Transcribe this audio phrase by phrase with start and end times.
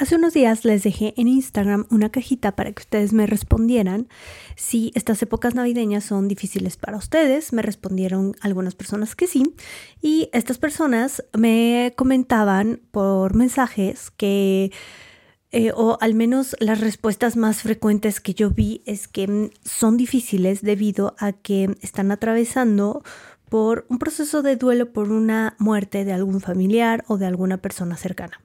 [0.00, 4.08] Hace unos días les dejé en Instagram una cajita para que ustedes me respondieran
[4.56, 7.52] si estas épocas navideñas son difíciles para ustedes.
[7.52, 9.54] Me respondieron algunas personas que sí
[10.00, 14.72] y estas personas me comentaban por mensajes que...
[15.52, 19.96] Eh, o al menos las respuestas más frecuentes que yo vi es que mm, son
[19.96, 23.02] difíciles debido a que están atravesando
[23.50, 27.96] por un proceso de duelo por una muerte de algún familiar o de alguna persona
[27.96, 28.40] cercana.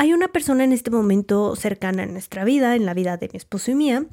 [0.00, 3.36] Hay una persona en este momento cercana en nuestra vida, en la vida de mi
[3.36, 4.06] esposo y mía,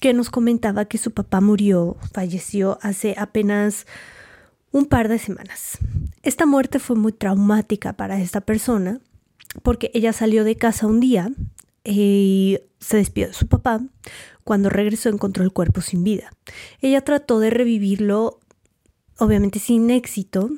[0.00, 3.86] que nos comentaba que su papá murió, falleció hace apenas
[4.72, 5.76] un par de semanas.
[6.22, 9.02] Esta muerte fue muy traumática para esta persona
[9.62, 11.30] porque ella salió de casa un día
[11.84, 13.82] y se despidió de su papá.
[14.44, 16.32] Cuando regresó encontró el cuerpo sin vida.
[16.80, 18.40] Ella trató de revivirlo,
[19.18, 20.48] obviamente sin éxito,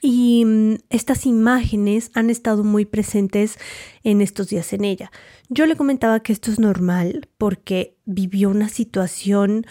[0.00, 3.58] y mm, estas imágenes han estado muy presentes
[4.02, 5.10] en estos días en ella.
[5.48, 9.66] Yo le comentaba que esto es normal porque vivió una situación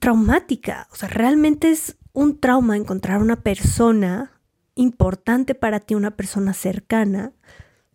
[0.00, 0.88] traumática.
[0.92, 4.32] O sea, realmente es un trauma encontrar una persona
[4.74, 7.32] importante para ti, una persona cercana,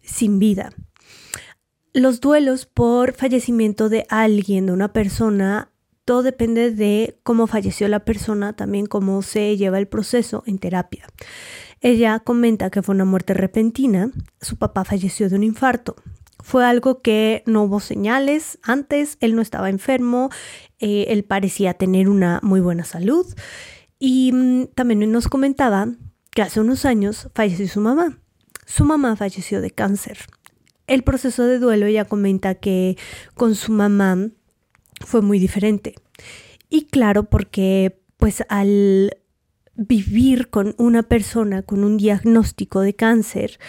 [0.01, 0.71] sin vida.
[1.93, 5.70] Los duelos por fallecimiento de alguien, de una persona,
[6.05, 11.07] todo depende de cómo falleció la persona, también cómo se lleva el proceso en terapia.
[11.79, 15.95] Ella comenta que fue una muerte repentina, su papá falleció de un infarto.
[16.43, 20.29] Fue algo que no hubo señales antes, él no estaba enfermo,
[20.79, 23.25] eh, él parecía tener una muy buena salud
[23.99, 25.87] y mm, también nos comentaba
[26.31, 28.19] que hace unos años falleció su mamá.
[28.65, 30.17] Su mamá falleció de cáncer.
[30.87, 32.97] El proceso de duelo, ella comenta que
[33.35, 34.29] con su mamá
[35.05, 35.95] fue muy diferente.
[36.69, 39.17] Y claro, porque pues al
[39.75, 43.59] vivir con una persona con un diagnóstico de cáncer,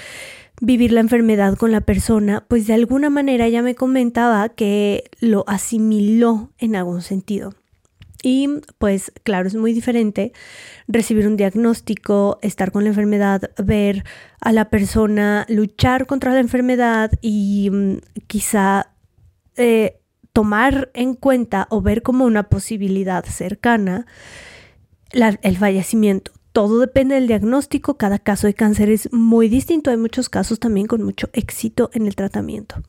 [0.60, 5.44] vivir la enfermedad con la persona, pues de alguna manera ella me comentaba que lo
[5.48, 7.55] asimiló en algún sentido.
[8.22, 10.32] Y pues claro, es muy diferente
[10.87, 14.04] recibir un diagnóstico, estar con la enfermedad, ver
[14.41, 17.97] a la persona luchar contra la enfermedad y mm,
[18.28, 18.92] quizá
[19.56, 20.02] eh,
[20.32, 24.06] tomar en cuenta o ver como una posibilidad cercana
[25.12, 26.32] el fallecimiento.
[26.53, 30.87] Todo depende del diagnóstico, cada caso de cáncer es muy distinto, hay muchos casos también
[30.87, 32.82] con mucho éxito en el tratamiento,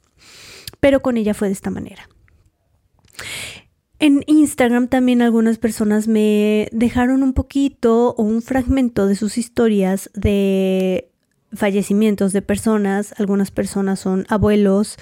[0.79, 2.09] pero con ella fue de esta manera.
[3.99, 10.09] En Instagram también algunas personas me dejaron un poquito o un fragmento de sus historias
[10.13, 11.09] de
[11.53, 13.13] fallecimientos de personas.
[13.17, 14.97] Algunas personas son abuelos,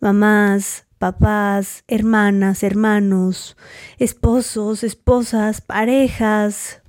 [0.00, 3.56] mamás, papás, hermanas, hermanos,
[3.98, 6.82] esposos, esposas, parejas.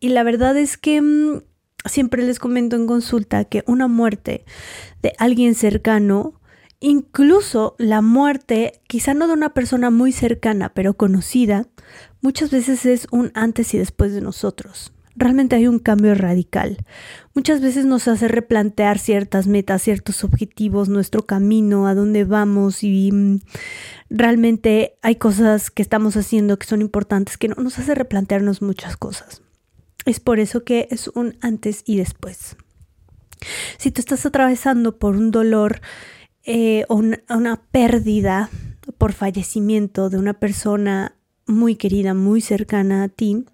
[0.00, 1.40] Y la verdad es que mm,
[1.86, 4.44] siempre les comento en consulta que una muerte
[5.00, 6.42] de alguien cercano,
[6.78, 11.66] incluso la muerte, quizá no de una persona muy cercana, pero conocida,
[12.20, 16.78] muchas veces es un antes y después de nosotros realmente hay un cambio radical.
[17.34, 23.10] Muchas veces nos hace replantear ciertas metas, ciertos objetivos, nuestro camino, a dónde vamos y
[23.12, 23.40] mm,
[24.10, 29.42] realmente hay cosas que estamos haciendo que son importantes que nos hace replantearnos muchas cosas.
[30.04, 32.56] Es por eso que es un antes y después.
[33.76, 35.80] Si tú estás atravesando por un dolor
[36.44, 38.50] eh, o una, pérdida
[38.96, 43.44] por fallecimiento de una persona muy querida, muy cercana a ti,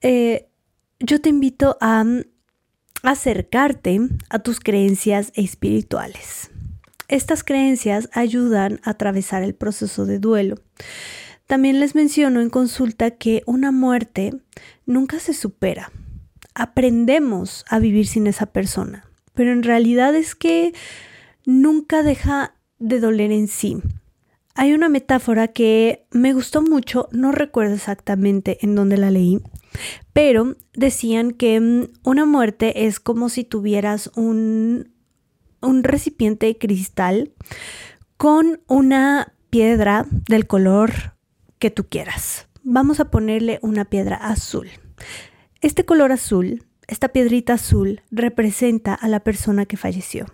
[0.00, 0.48] eh,
[1.00, 2.22] yo te invito a mm,
[3.02, 4.00] acercarte
[4.30, 6.50] a tus creencias espirituales.
[7.08, 10.56] Estas creencias ayudan a atravesar el proceso de duelo.
[11.46, 14.32] También les menciono en consulta que una muerte
[14.86, 15.92] nunca se supera.
[16.54, 20.72] Aprendemos a vivir sin esa persona, pero en realidad es que
[21.44, 23.82] nunca deja de doler en sí.
[24.56, 29.40] Hay una metáfora que me gustó mucho, no recuerdo exactamente en dónde la leí,
[30.12, 34.92] pero decían que mm, una muerte es como si tuvieras un,
[35.60, 37.32] un recipiente de cristal
[38.16, 41.16] con una piedra del color
[41.58, 42.46] que tú quieras.
[42.62, 44.68] Vamos a ponerle una piedra azul.
[45.60, 50.26] Este color azul, esta piedrita azul, representa a la persona que falleció.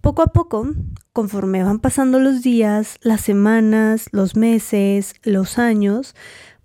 [0.00, 0.66] Poco a poco,
[1.12, 6.14] conforme van pasando los días, las semanas, los meses, los años,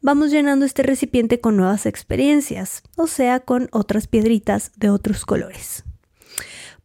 [0.02, 5.84] vamos llenando este recipiente con nuevas experiencias, o sea, con otras piedritas de otros colores.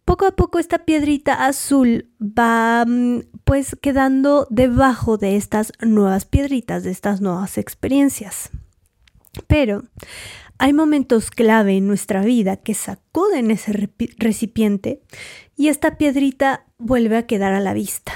[0.06, 6.82] Poco a poco esta piedrita azul va mm, pues quedando debajo de estas nuevas piedritas,
[6.82, 8.48] de estas nuevas experiencias.
[9.46, 9.82] Pero
[10.56, 15.02] hay momentos clave en nuestra vida que sacuden ese recipiente
[15.58, 18.12] y esta piedrita vuelve a quedar a la vista.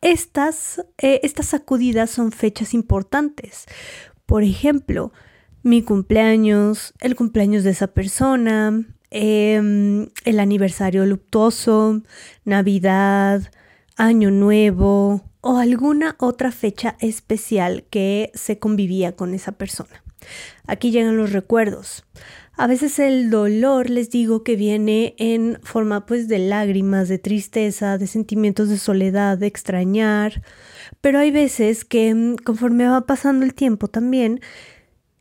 [0.00, 3.66] Estas, eh, estas sacudidas son fechas importantes.
[4.24, 5.12] Por ejemplo,
[5.62, 12.02] mi cumpleaños, el cumpleaños de esa persona, em, el aniversario luctuoso,
[12.44, 13.42] Navidad,
[13.96, 20.03] Año Nuevo o alguna otra fecha especial que se convivía con esa persona.
[20.66, 22.04] Aquí llegan los recuerdos.
[22.56, 27.98] A veces el dolor, les digo, que viene en forma pues de lágrimas, de tristeza,
[27.98, 30.42] de sentimientos de soledad, de extrañar,
[31.00, 34.40] pero hay veces que mm, conforme va pasando el tiempo también,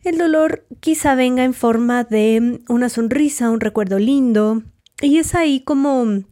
[0.03, 4.61] el dolor quizá venga en forma de mm, una sonrisa, un recuerdo lindo,
[5.01, 6.23] y es ahí como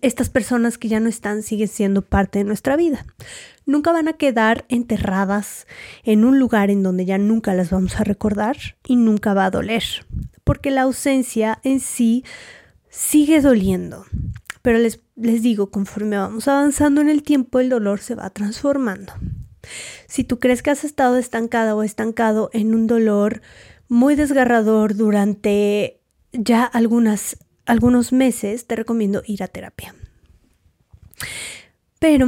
[0.00, 3.06] estas personas que ya no están siguen siendo parte de nuestra vida.
[3.64, 5.66] Nunca van a quedar enterradas
[6.02, 8.56] en un lugar en donde ya nunca las vamos a recordar
[8.86, 9.84] y nunca va a doler,
[10.42, 12.24] porque la ausencia en sí
[12.88, 14.04] sigue doliendo.
[14.62, 19.12] Pero les, les digo, conforme vamos avanzando en el tiempo, el dolor se va transformando.
[20.08, 23.42] Si tú crees que has estado estancada o estancado en un dolor
[23.88, 26.00] muy desgarrador durante
[26.32, 27.36] ya algunas
[27.66, 29.94] algunos meses, te recomiendo ir a terapia.
[31.98, 32.26] Pero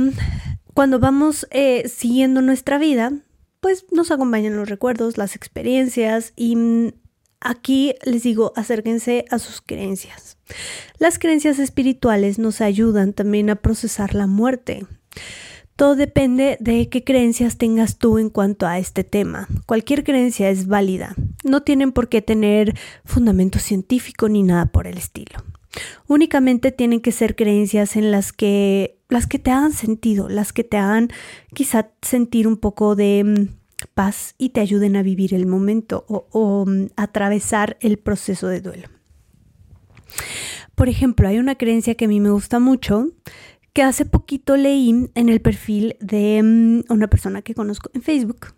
[0.73, 3.13] cuando vamos eh, siguiendo nuestra vida,
[3.61, 6.93] pues nos acompañan los recuerdos, las experiencias y mm,
[7.41, 10.37] aquí les digo, acérquense a sus creencias.
[10.99, 14.87] Las creencias espirituales nos ayudan también a procesar la muerte.
[15.77, 19.49] Todo depende de qué creencias tengas tú en cuanto a este tema.
[19.67, 21.17] Cualquier creencia es válida.
[21.45, 22.75] No tienen por qué tener
[23.05, 25.37] fundamento científico ni nada por el estilo.
[26.07, 30.65] Únicamente tienen que ser creencias en las que las que te hagan sentido, las que
[30.65, 31.11] te hagan
[31.53, 36.27] quizá sentir un poco de mm, paz y te ayuden a vivir el momento o,
[36.31, 38.89] o mm, atravesar el proceso de duelo.
[40.75, 43.09] Por ejemplo, hay una creencia que a mí me gusta mucho
[43.73, 48.55] que hace poquito leí en el perfil de mm, una persona que conozco en Facebook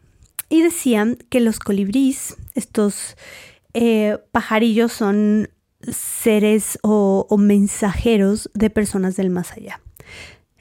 [0.48, 3.16] y decían que los colibríes, estos
[3.74, 5.48] eh, pajarillos son
[5.80, 9.80] seres o, mensajeros de personas del más allá.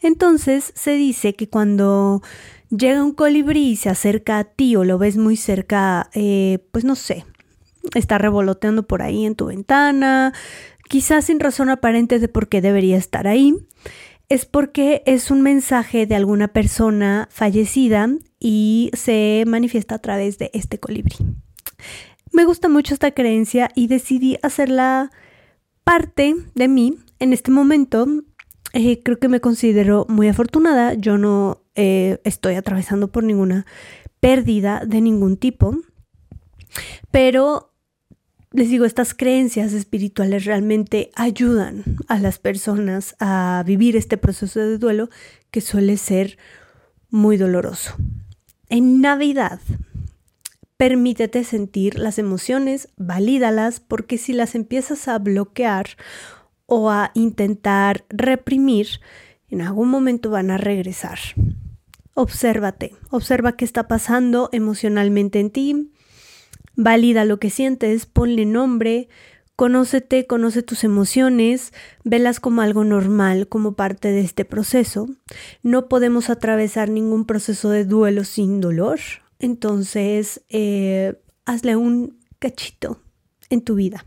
[0.02, 2.22] Entonces se dice que cuando
[2.70, 6.86] llega un colibrí y se acerca a ti o lo ves muy cerca, eh, pues
[6.86, 7.26] no sé,
[7.96, 10.34] está revoloteando por ahí en tu ventana,
[10.90, 13.56] quizás sin razón aparente de por qué debería estar ahí,
[14.30, 18.10] es porque es un mensaje de alguna persona fallecida
[18.48, 21.16] y se manifiesta a través de este colibrí.
[22.32, 25.10] Me gusta mucho esta creencia y decidí hacerla
[25.84, 28.06] parte de mí en este momento.
[28.74, 30.94] Eh, creo que me considero muy afortunada.
[30.94, 33.66] Yo no eh, estoy atravesando por ninguna
[34.20, 35.80] pérdida de ningún tipo.
[37.10, 37.74] Pero
[38.52, 44.78] les digo, estas creencias espirituales realmente ayudan a las personas a vivir este proceso de
[44.78, 45.10] duelo
[45.50, 46.38] que suele ser
[47.10, 47.96] muy doloroso.
[48.70, 49.60] En Navidad,
[50.78, 55.88] permítete sentir las emociones, valídalas, porque si las empiezas a bloquear
[56.66, 58.88] o a intentar reprimir,
[59.50, 61.20] en algún momento van a regresar.
[62.14, 65.92] Obsérvate, observa qué está pasando emocionalmente en ti,
[66.76, 69.08] Valida lo que sientes, ponle nombre,
[69.56, 71.74] conócete, conoce tus emociones,
[72.04, 75.08] velas como algo normal, como parte de este proceso.
[75.64, 79.00] No podemos atravesar ningún proceso de duelo sin dolor,
[79.40, 83.02] entonces eh, hazle un cachito
[83.50, 84.04] en tu vida.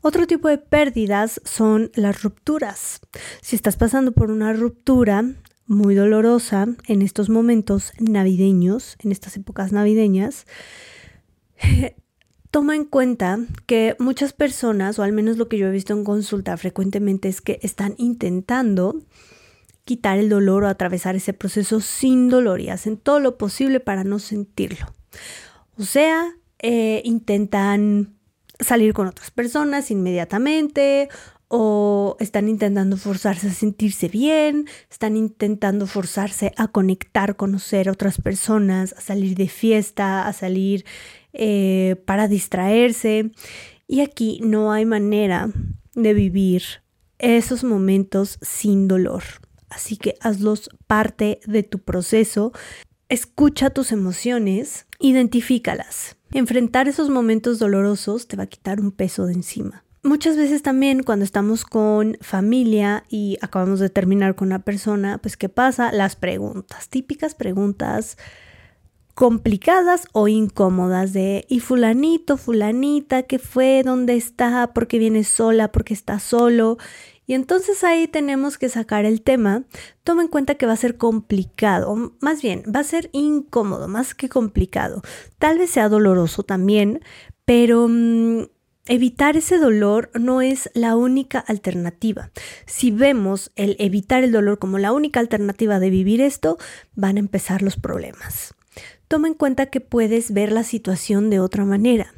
[0.00, 3.00] Otro tipo de pérdidas son las rupturas.
[3.40, 5.24] Si estás pasando por una ruptura
[5.66, 10.46] muy dolorosa en estos momentos navideños, en estas épocas navideñas,
[12.52, 16.04] Toma en cuenta que muchas personas, o al menos lo que yo he visto en
[16.04, 19.00] consulta frecuentemente, es que están intentando
[19.86, 24.04] quitar el dolor o atravesar ese proceso sin dolor y hacen todo lo posible para
[24.04, 24.86] no sentirlo.
[25.78, 28.18] O sea, eh, intentan
[28.60, 31.08] salir con otras personas inmediatamente
[31.54, 38.18] o están intentando forzarse a sentirse bien, están intentando forzarse a conectar, conocer a otras
[38.18, 40.86] personas, a salir de fiesta, a salir
[41.34, 43.32] eh, para distraerse.
[43.86, 45.50] Y aquí no hay manera
[45.94, 46.62] de vivir
[47.18, 49.22] esos momentos sin dolor.
[49.68, 52.52] Así que hazlos parte de tu proceso.
[53.10, 56.16] Escucha tus emociones, identifícalas.
[56.32, 59.84] Enfrentar esos momentos dolorosos te va a quitar un peso de encima.
[60.04, 65.36] Muchas veces también cuando estamos con familia y acabamos de terminar con una persona, pues
[65.36, 65.92] ¿qué pasa?
[65.92, 68.16] Las preguntas, típicas preguntas
[69.14, 73.82] complicadas o incómodas de y fulanito, fulanita, ¿qué fue?
[73.84, 74.72] ¿Dónde está?
[74.72, 75.70] ¿Por qué viene sola?
[75.70, 76.78] ¿Por qué está solo?
[77.24, 79.62] Y entonces ahí tenemos que sacar el tema.
[80.02, 84.16] Toma en cuenta que va a ser complicado, más bien, va a ser incómodo, más
[84.16, 85.02] que complicado.
[85.38, 87.00] Tal vez sea doloroso también,
[87.44, 88.46] pero mm,
[88.86, 92.30] evitar ese dolor no es la única alternativa.
[92.66, 96.58] Si vemos el evitar el dolor como la única alternativa de vivir esto,
[96.94, 98.54] van a empezar los problemas.
[99.08, 102.14] Toma en cuenta que puedes ver la situación de otra manera.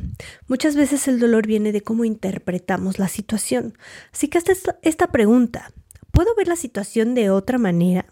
[0.46, 3.76] Muchas veces el dolor viene de cómo interpretamos la situación.
[4.12, 4.52] Así que hasta
[4.82, 5.72] esta pregunta,
[6.12, 8.06] ¿puedo ver la situación de otra manera?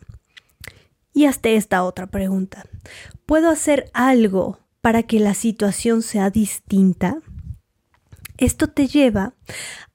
[1.15, 2.67] Y hasta esta otra pregunta,
[3.25, 7.19] ¿puedo hacer algo para que la situación sea distinta?
[8.39, 9.35] Esto te lleva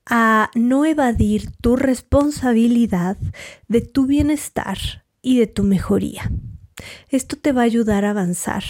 [0.05, 3.17] a no evadir tu responsabilidad
[3.67, 4.77] de tu bienestar
[5.21, 6.31] y de tu mejoría.
[7.09, 8.63] Esto te va a ayudar a avanzar,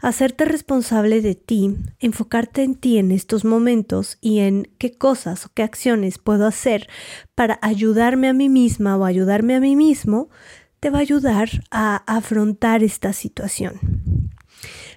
[0.00, 5.50] hacerte responsable de ti, enfocarte en ti en estos momentos y en qué cosas o
[5.52, 6.88] qué acciones puedo hacer
[7.34, 10.30] para ayudarme a mí misma o ayudarme a mí mismo,
[10.80, 14.13] te va a ayudar a afrontar esta situación.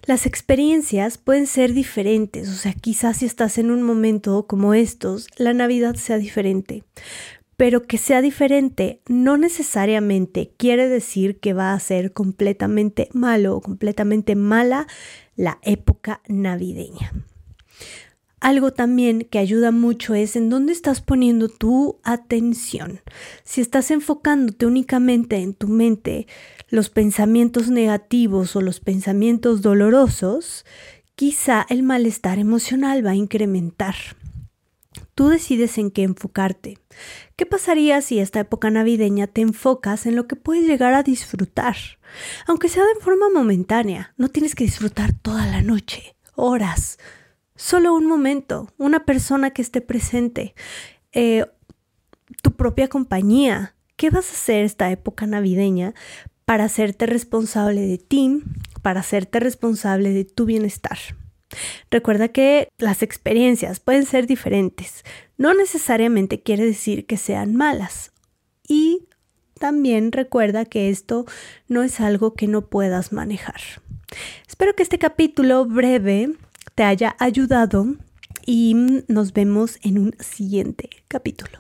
[0.08, 5.28] Las experiencias pueden ser diferentes, o sea, quizás si estás en un momento como estos,
[5.36, 6.86] la Navidad sea diferente.
[7.58, 13.62] Pero que sea diferente no necesariamente quiere decir que va a ser completamente malo o
[13.62, 14.88] completamente mala
[15.36, 17.12] la época navideña.
[18.40, 23.02] Algo también que ayuda mucho es en dónde estás poniendo tu atención.
[23.44, 26.28] Si estás enfocándote únicamente en tu mente
[26.70, 30.66] los pensamientos negativos o los pensamientos dolorosos,
[31.16, 33.96] quizá el malestar emocional va a incrementar.
[35.16, 36.78] Tú decides en qué enfocarte.
[37.36, 41.76] ¿Qué pasaría si esta época navideña te enfocas en lo que puedes llegar a disfrutar?
[42.46, 46.98] Aunque sea de forma momentánea, no tienes que disfrutar toda la noche, horas,
[47.58, 50.54] Solo un momento, una persona que esté presente,
[51.12, 51.48] eh,
[52.44, 53.74] tu propia compañía.
[53.96, 55.96] ¿Qué vas a hacer esta época navideña
[56.48, 58.42] para hacerte responsable de ti,
[58.82, 60.98] para hacerte responsable de tu bienestar?
[61.92, 65.04] Recuerda que las experiencias pueden ser diferentes.
[65.38, 68.14] No necesariamente quiere decir que sean malas.
[68.66, 69.08] Y
[69.60, 71.26] también recuerda que esto
[71.68, 73.60] no es algo que no puedas manejar.
[74.48, 76.32] Espero que este capítulo breve
[76.76, 77.88] te haya ayudado
[78.46, 78.74] y
[79.10, 81.60] nos vemos en un siguiente capítulo.